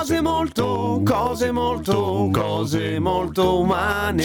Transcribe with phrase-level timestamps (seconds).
[0.00, 4.24] Cose molto, cose molto, cose molto umane.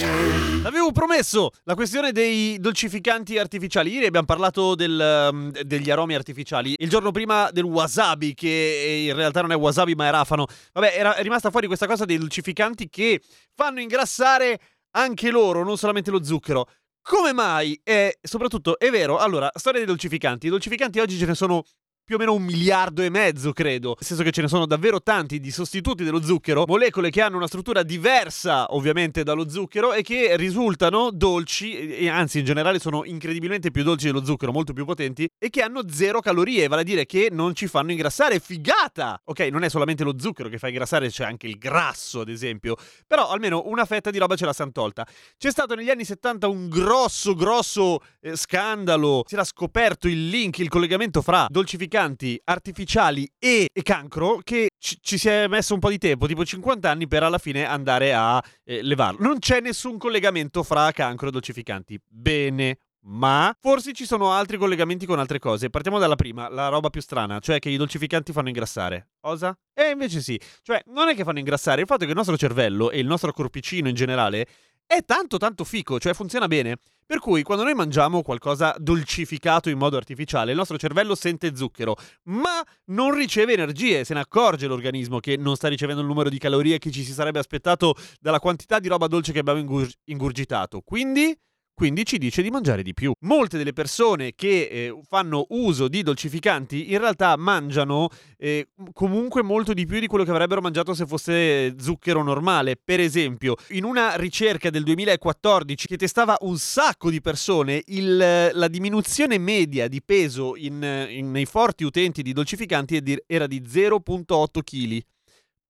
[0.64, 3.92] Avevo promesso la questione dei dolcificanti artificiali.
[3.92, 6.76] Ieri abbiamo parlato del, um, degli aromi artificiali.
[6.78, 10.46] Il giorno prima del wasabi, che in realtà non è wasabi ma è rafano.
[10.72, 13.20] Vabbè, era rimasta fuori questa cosa dei dolcificanti che
[13.54, 14.58] fanno ingrassare
[14.92, 16.70] anche loro, non solamente lo zucchero.
[17.02, 17.78] Come mai?
[17.84, 20.46] E soprattutto, è vero, allora, storia dei dolcificanti.
[20.46, 21.64] I dolcificanti oggi ce ne sono
[22.06, 23.88] più o meno un miliardo e mezzo, credo.
[23.88, 27.36] Nel senso che ce ne sono davvero tanti di sostituti dello zucchero, molecole che hanno
[27.36, 33.04] una struttura diversa, ovviamente, dallo zucchero e che risultano dolci, e anzi in generale sono
[33.04, 36.84] incredibilmente più dolci dello zucchero, molto più potenti, e che hanno zero calorie, vale a
[36.84, 38.38] dire che non ci fanno ingrassare.
[38.38, 39.20] Figata!
[39.24, 42.76] Ok, non è solamente lo zucchero che fa ingrassare, c'è anche il grasso, ad esempio.
[43.04, 45.04] Però almeno una fetta di roba ce la siamo tolta.
[45.36, 49.24] C'è stato negli anni 70 un grosso, grosso eh, scandalo.
[49.26, 51.48] Si era scoperto il link, il collegamento fra
[51.96, 56.44] dolcificanti artificiali e, cancro che ci, ci, si è messo un po' di tempo, tipo
[56.44, 59.26] 50 anni, per alla fine andare a eh, levarlo.
[59.26, 62.00] Non c'è nessun collegamento fra cancro e dolcificanti.
[62.06, 62.78] Bene.
[63.08, 65.70] Ma forse ci sono altri collegamenti con altre cose.
[65.70, 69.10] Partiamo dalla prima, la roba più strana, cioè che i dolcificanti fanno ingrassare.
[69.20, 69.56] Cosa?
[69.72, 70.38] E invece sì.
[70.62, 73.06] Cioè, non è che fanno ingrassare, il fatto è che il nostro cervello e il
[73.06, 74.48] nostro corpicino in generale
[74.86, 76.78] è tanto tanto fico, cioè funziona bene.
[77.06, 81.94] Per cui quando noi mangiamo qualcosa dolcificato in modo artificiale, il nostro cervello sente zucchero,
[82.24, 86.38] ma non riceve energie, se ne accorge l'organismo che non sta ricevendo il numero di
[86.38, 90.80] calorie che ci si sarebbe aspettato dalla quantità di roba dolce che abbiamo ingur- ingurgitato.
[90.80, 91.36] Quindi
[91.76, 93.12] quindi ci dice di mangiare di più.
[93.20, 99.74] Molte delle persone che eh, fanno uso di dolcificanti in realtà mangiano eh, comunque molto
[99.74, 102.80] di più di quello che avrebbero mangiato se fosse zucchero normale.
[102.82, 108.16] Per esempio, in una ricerca del 2014 che testava un sacco di persone, il,
[108.52, 114.62] la diminuzione media di peso in, in, nei forti utenti di dolcificanti era di 0,8
[114.62, 115.04] kg.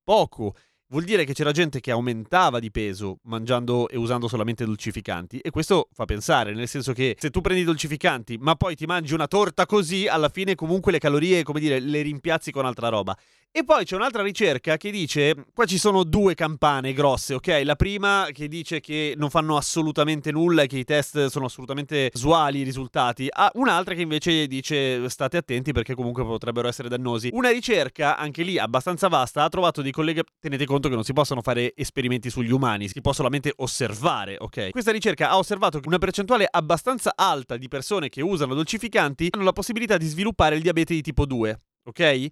[0.05, 0.55] Poco
[0.89, 5.51] vuol dire che c'era gente che aumentava di peso mangiando e usando solamente dolcificanti e
[5.51, 9.15] questo fa pensare, nel senso che se tu prendi i dolcificanti ma poi ti mangi
[9.15, 13.17] una torta così, alla fine comunque le calorie, come dire, le rimpiazzi con altra roba.
[13.57, 17.63] E poi c'è un'altra ricerca che dice, qua ci sono due campane grosse, ok?
[17.65, 22.11] La prima che dice che non fanno assolutamente nulla e che i test sono assolutamente
[22.13, 27.31] usuali i risultati, ah, un'altra che invece dice state attenti perché comunque potrebbero essere dannosi.
[27.33, 31.13] Una ricerca, anche lì abbastanza vasta, ha trovato dei colleghi, tenete conto che non si
[31.13, 34.71] possono fare esperimenti sugli umani, si può solamente osservare, ok?
[34.71, 39.45] Questa ricerca ha osservato che una percentuale abbastanza alta di persone che usano dolcificanti hanno
[39.45, 42.27] la possibilità di sviluppare il diabete di tipo 2, ok?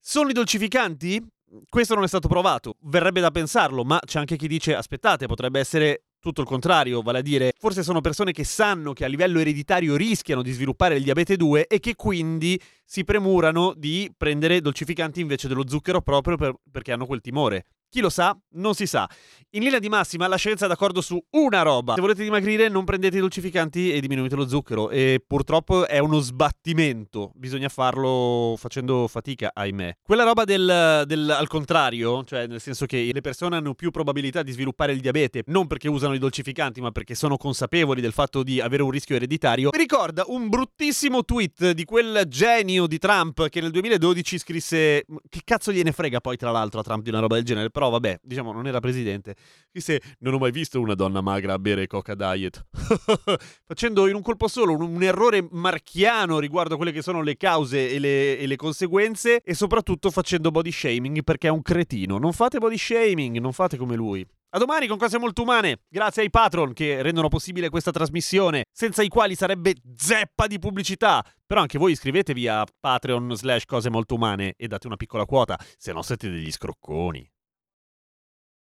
[0.00, 1.24] Sono i dolcificanti?
[1.68, 5.58] Questo non è stato provato, verrebbe da pensarlo, ma c'è anche chi dice aspettate, potrebbe
[5.58, 9.40] essere tutto il contrario, vale a dire, forse sono persone che sanno che a livello
[9.40, 15.20] ereditario rischiano di sviluppare il diabete 2 e che quindi si premurano di prendere dolcificanti
[15.20, 17.64] invece dello zucchero proprio per, perché hanno quel timore.
[17.90, 18.38] Chi lo sa?
[18.50, 19.08] Non si sa.
[19.52, 21.94] In linea di massima la scienza è d'accordo su una roba.
[21.94, 24.90] Se volete dimagrire non prendete i dolcificanti e diminuite lo zucchero.
[24.90, 27.32] E purtroppo è uno sbattimento.
[27.34, 29.96] Bisogna farlo facendo fatica, ahimè.
[30.02, 34.42] Quella roba del, del al contrario, cioè nel senso che le persone hanno più probabilità
[34.42, 38.42] di sviluppare il diabete, non perché usano i dolcificanti, ma perché sono consapevoli del fatto
[38.42, 43.48] di avere un rischio ereditario, mi ricorda un bruttissimo tweet di quel genio di Trump
[43.48, 45.06] che nel 2012 scrisse...
[45.26, 47.70] Che cazzo gliene frega poi tra l'altro a Trump di una roba del genere?
[47.78, 49.36] Però vabbè, diciamo, non era presidente.
[49.70, 52.66] Disse, non ho mai visto una donna magra a bere Coca Diet.
[53.64, 57.36] Facendo in un colpo solo un, un, errore marchiano riguardo a quelle che sono le
[57.36, 62.18] cause e le, e le conseguenze e soprattutto facendo body shaming perché è un cretino.
[62.18, 64.26] Non fate body shaming, non fate come lui.
[64.50, 69.02] A domani con cose molto umane, grazie ai patron che rendono possibile questa trasmissione, senza
[69.02, 71.24] i quali sarebbe zeppa di pubblicità.
[71.46, 75.56] Però anche voi iscrivetevi a Patreon slash cose molto umane e date una piccola quota,
[75.76, 77.30] se no siete degli scrocconi.